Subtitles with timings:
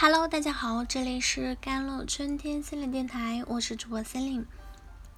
[0.00, 4.46] Hello，大家好，这里是甘露春天心灵电台，我是主播森林。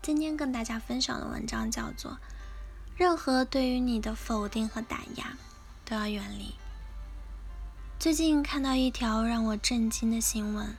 [0.00, 2.12] 今天跟大家分享的文章叫做
[2.96, 5.36] 《任何对于你的否定和打压
[5.84, 6.44] 都要远离》。
[7.98, 10.76] 最近看到一条让我震惊的新闻，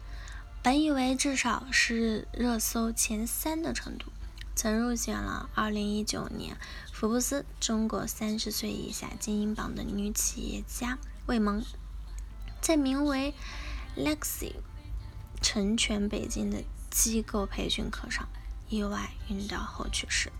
[0.63, 4.13] 本以为至少是热搜前三的程度，
[4.55, 6.55] 曾入选了2019年
[6.93, 11.61] 福布斯中国三十岁以下精英榜的女企业家魏萌，
[12.61, 13.33] 在名为。
[13.99, 14.53] Lexi
[15.41, 18.27] 成全北京的机构培训课上
[18.69, 20.31] 意外晕倒后去世。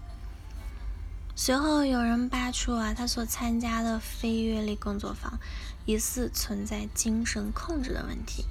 [1.36, 5.40] 随后有人扒出啊，他所参加的非阅历工作坊
[5.86, 8.46] 疑似存在精神控制的问题。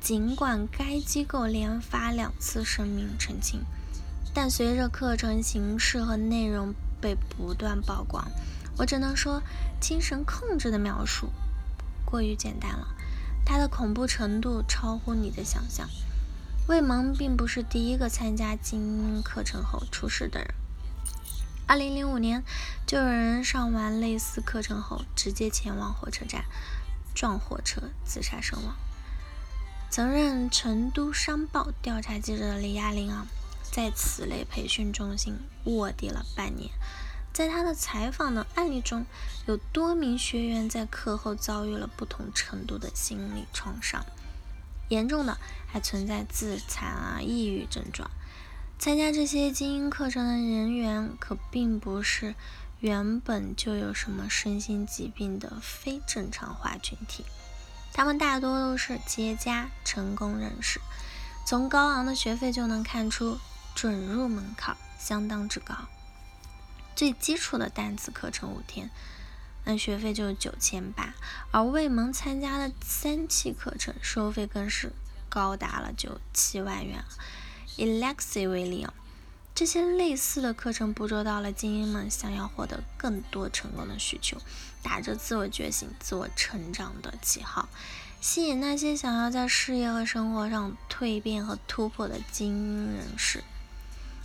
[0.00, 3.64] 尽管该机构连发两次声明澄清，
[4.32, 8.30] 但随着课程形式和内容被不断曝光，
[8.76, 9.42] 我只能说
[9.80, 11.30] 精神控制的描述
[12.04, 12.94] 过于简单了。
[13.48, 15.88] 它的恐怖程度超乎你的想象。
[16.68, 20.54] 魏萌并不是第一个参加精英课程后出事的人。
[21.66, 22.44] 二零零五年，
[22.86, 26.44] 就有人上完类似课程后，直接前往火车站
[27.14, 28.76] 撞火车自杀身亡。
[29.88, 33.26] 曾任成都商报调查记者的李亚玲啊，
[33.72, 36.70] 在此类培训中心卧底了半年。
[37.32, 39.06] 在他的采访的案例中，
[39.46, 44.04] 有多名学员在课后遭遇了不同程度的心理创伤，
[44.88, 48.10] 严重的还存在自残啊、抑郁症状。
[48.78, 52.34] 参加这些精英课程的人员可并不是
[52.80, 57.24] 原本就有什么身心疾病的非正常化群体，
[57.92, 60.80] 他们大多都是企业家、成功人士。
[61.44, 63.38] 从高昂的学费就能看出，
[63.74, 65.74] 准入门槛相当之高。
[66.98, 68.90] 最基础的单词课程五天，
[69.64, 71.14] 那学费就九千八，
[71.52, 74.90] 而魏萌参加的三期课程收费更是
[75.28, 77.04] 高达了就七万元。
[77.76, 78.92] 以 Lexi 为例啊，
[79.54, 84.36] 这些类似的课程捕捉到了精英们想要获得更多成功的需求，
[84.82, 87.68] 打着自我觉醒、自我成长的旗号，
[88.20, 93.44] 吸引那些想要在事业和生活上蜕变和突破的精英人士。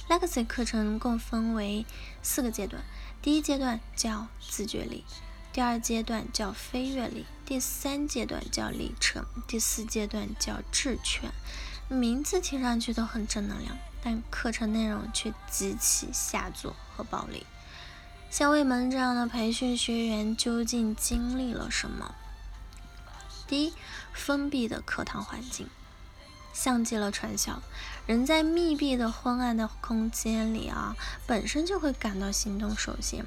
[0.09, 1.85] Lexi 课程共分为
[2.21, 2.83] 四个阶段，
[3.21, 5.05] 第一阶段叫自觉力，
[5.53, 11.31] 第二阶段叫飞跃力，第三阶段叫历程，第四阶段叫智权。
[11.87, 17.45] 名字听上去都很正能量，但课程内容却极其下作和暴力。
[18.29, 22.13] 像魏萌这样的培训学员究竟经历了什么？
[23.47, 23.73] 第一，
[24.13, 25.69] 封闭的课堂环境。
[26.53, 27.61] 像极了传销，
[28.05, 30.95] 人在密闭的昏暗的空间里啊，
[31.27, 33.23] 本身就会感到行动受限；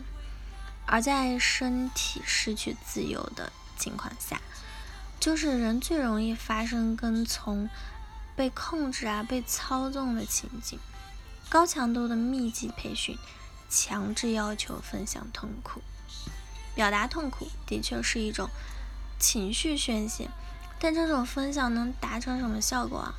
[0.87, 4.41] 而在身体失去自由的情况下，
[5.19, 7.69] 就是人最容易发生跟从、
[8.37, 10.79] 被控制啊、被操纵的情景。
[11.49, 13.19] 高强度的密集培训，
[13.69, 15.83] 强制要求分享痛苦，
[16.75, 18.49] 表达痛苦的确是一种
[19.19, 20.29] 情绪宣泄。
[20.79, 23.15] 但这种分享能达成什么效果啊？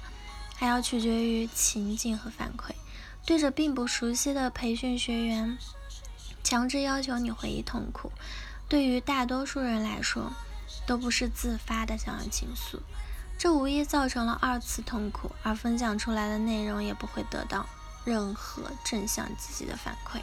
[0.55, 2.71] 还要取决于情境和反馈。
[3.25, 5.57] 对着并不熟悉的培训学员，
[6.43, 8.11] 强制要求你回忆痛苦，
[8.69, 10.31] 对于大多数人来说，
[10.85, 12.81] 都不是自发的想要倾诉，
[13.37, 17.65] 这无疑造成了二次痛苦，而分享出来的内容也不会得到
[18.05, 20.21] 任何正向积极的反馈，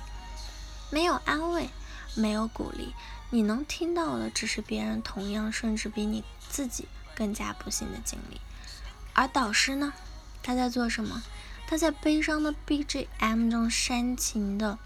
[0.91, 1.69] 没有安慰，
[2.15, 2.95] 没有鼓励，
[3.29, 6.89] 你能听到的只是别人同样甚至比你自己。
[7.15, 8.41] 更加不幸的经历，
[9.13, 9.93] 而导师呢？
[10.43, 11.23] 他在做什么？
[11.67, 14.79] 他在悲伤的 BGM 中煽情的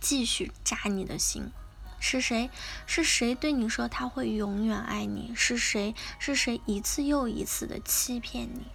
[0.00, 1.50] 继续扎你的心。
[2.00, 2.50] 是谁？
[2.86, 5.32] 是谁对你说他会永远爱你？
[5.34, 5.94] 是谁？
[6.18, 8.66] 是谁一次又一次的欺骗你？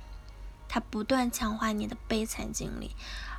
[0.68, 2.96] 他不断强化你的悲惨经历，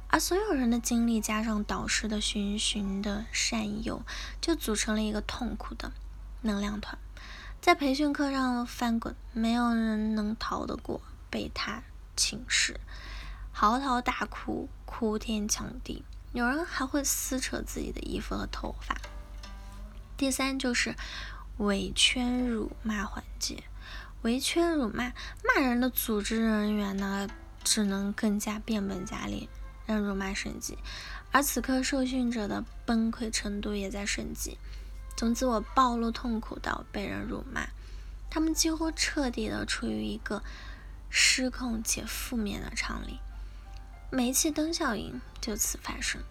[0.08, 4.02] 而所有人的经历加上导师的循循的善诱，
[4.40, 5.92] 就组成了一个痛苦的
[6.42, 6.98] 能量团。
[7.60, 11.82] 在培训课上翻滚，没有人能逃得过被他
[12.16, 12.74] 侵蚀，
[13.52, 16.02] 嚎啕大哭，哭天抢地，
[16.32, 18.96] 有人还会撕扯自己的衣服和头发。
[20.16, 20.96] 第三就是
[21.58, 23.62] 围圈辱骂环节，
[24.22, 25.12] 围圈辱骂
[25.44, 27.28] 骂人的组织人员呢，
[27.62, 29.50] 只能更加变本加厉，
[29.84, 30.78] 让辱骂升级，
[31.30, 34.56] 而此刻受训者的崩溃程度也在升级。
[35.20, 37.68] 从自我暴露痛苦到被人辱骂，
[38.30, 40.42] 他们几乎彻底的处于一个
[41.10, 43.18] 失控且负面的场里，
[44.10, 46.22] 煤气灯效应就此发生。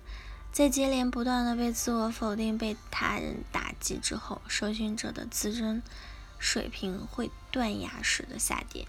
[0.51, 5.83] 在接连不断的被自我否定、被他人打击之后，受训者的自尊
[6.39, 8.87] 水平会断崖式的下跌，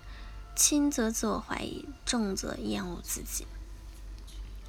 [0.57, 3.47] 轻则自我怀疑，重则厌恶自己。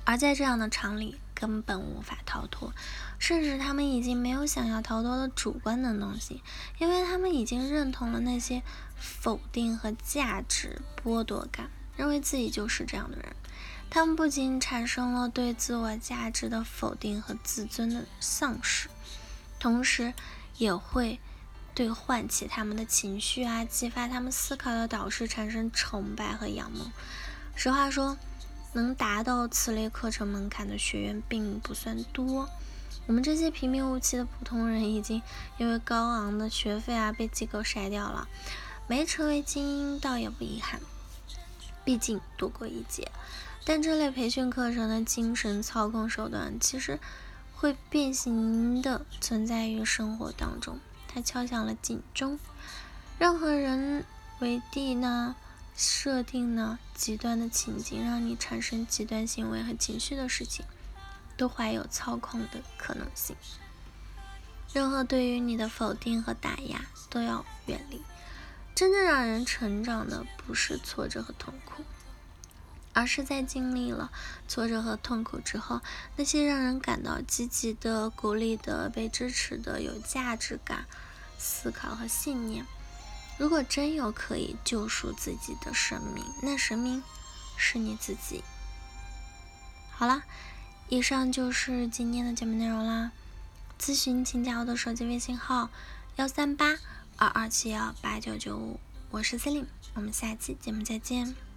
[0.04, 2.72] 而在这样的场里，根本无法逃脱，
[3.18, 6.40] 甚至他们已经没有想要逃脱的主观能动性，
[6.78, 8.62] 因为他们已经认同了那些
[8.96, 13.36] 否定和价值剥夺感，认为自己就是这样的人。
[13.90, 18.88] 他们不仅产生了对自我价值的否定和自尊的丧失，
[19.60, 20.14] 同时
[20.58, 21.20] 也会
[21.74, 26.92] 对唤起他们的情绪啊、激发他们思考的导师产生崇拜和仰慕。
[27.56, 28.16] 实话说，
[28.74, 32.50] 能达到此类课程门槛的学员并不算多。
[33.08, 35.22] 我们这些平平无奇的普通人，已经
[35.58, 38.28] 因为高昂的学费啊被机构筛掉了。
[38.88, 40.82] 没成为精英，倒也不遗憾，
[41.86, 43.10] 毕竟躲过一劫。
[43.64, 47.00] 但这类培训课程的精神操控手段，其实
[47.56, 50.80] 会变形的存在于生活当中。
[51.08, 52.40] 它敲响了警钟。
[53.18, 54.04] 任何人
[54.40, 55.36] 为地呢，
[55.76, 60.66] 设定呢极端的情景，让你产生极端行为和情绪的事情，
[61.38, 63.36] 都怀有操控的可能性。
[64.74, 68.02] 任何对于你的否定和打压，都要远离。
[68.74, 71.84] 真正让人成长的，不是挫折和痛苦。
[72.94, 74.12] 而是在经历了
[74.50, 75.80] 挫折和痛苦之后，
[76.18, 80.86] 那些让人感到积极的、鼓励的、被支持的、有价值感、
[81.38, 82.66] 思考和信念。
[83.38, 87.02] 如果真有可以救赎自己的神明，那神明
[87.58, 88.44] 是你自己。
[89.92, 90.24] 好了，
[90.90, 93.12] 以上就是今天的节目内容啦。
[93.80, 95.70] 咨询请加我的手机微信号：
[96.18, 96.78] 幺三八
[97.18, 98.80] 二二七幺八九九五，
[99.10, 101.51] 我是 Celine，我们下期节目再见。